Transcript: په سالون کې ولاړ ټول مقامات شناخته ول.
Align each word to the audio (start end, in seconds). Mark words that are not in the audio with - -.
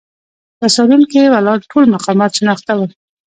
په 0.59 0.65
سالون 0.75 1.01
کې 1.11 1.31
ولاړ 1.33 1.57
ټول 1.71 1.83
مقامات 1.95 2.31
شناخته 2.39 2.71
ول. 2.75 2.91